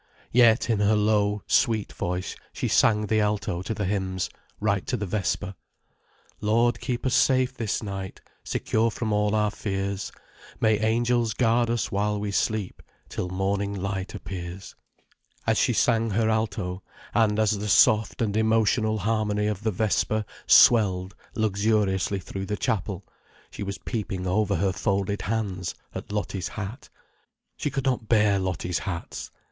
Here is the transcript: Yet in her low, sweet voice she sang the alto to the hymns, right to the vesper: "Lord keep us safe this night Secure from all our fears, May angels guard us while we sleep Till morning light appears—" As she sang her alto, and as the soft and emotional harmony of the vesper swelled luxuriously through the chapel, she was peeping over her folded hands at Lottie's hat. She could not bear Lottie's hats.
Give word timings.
Yet 0.31 0.67
in 0.67 0.79
her 0.79 0.95
low, 0.95 1.43
sweet 1.45 1.93
voice 1.93 2.35
she 2.53 2.67
sang 2.67 3.05
the 3.05 3.19
alto 3.19 3.61
to 3.61 3.71
the 3.71 3.85
hymns, 3.85 4.31
right 4.59 4.83
to 4.87 4.97
the 4.97 5.05
vesper: 5.05 5.53
"Lord 6.41 6.79
keep 6.81 7.05
us 7.05 7.13
safe 7.13 7.53
this 7.55 7.83
night 7.83 8.19
Secure 8.43 8.89
from 8.89 9.13
all 9.13 9.35
our 9.35 9.51
fears, 9.51 10.11
May 10.59 10.79
angels 10.79 11.35
guard 11.35 11.69
us 11.69 11.91
while 11.91 12.19
we 12.19 12.31
sleep 12.31 12.81
Till 13.09 13.29
morning 13.29 13.75
light 13.75 14.15
appears—" 14.15 14.73
As 15.45 15.59
she 15.59 15.71
sang 15.71 16.09
her 16.09 16.31
alto, 16.31 16.81
and 17.13 17.37
as 17.37 17.59
the 17.59 17.69
soft 17.69 18.23
and 18.23 18.35
emotional 18.35 18.97
harmony 18.97 19.45
of 19.45 19.61
the 19.61 19.69
vesper 19.69 20.25
swelled 20.47 21.13
luxuriously 21.35 22.17
through 22.19 22.47
the 22.47 22.57
chapel, 22.57 23.05
she 23.51 23.61
was 23.61 23.77
peeping 23.77 24.25
over 24.25 24.55
her 24.55 24.73
folded 24.73 25.21
hands 25.21 25.75
at 25.93 26.11
Lottie's 26.11 26.47
hat. 26.47 26.89
She 27.55 27.69
could 27.69 27.85
not 27.85 28.09
bear 28.09 28.39
Lottie's 28.39 28.79
hats. 28.79 29.29